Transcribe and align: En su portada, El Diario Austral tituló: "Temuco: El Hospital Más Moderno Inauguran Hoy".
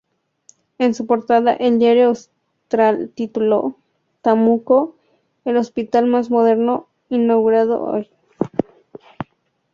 En 0.79 0.95
su 0.95 1.05
portada, 1.05 1.53
El 1.53 1.77
Diario 1.77 2.07
Austral 2.07 3.11
tituló: 3.13 3.75
"Temuco: 4.23 4.95
El 5.45 5.57
Hospital 5.57 6.07
Más 6.07 6.31
Moderno 6.31 6.87
Inauguran 7.09 7.69
Hoy". 7.69 8.09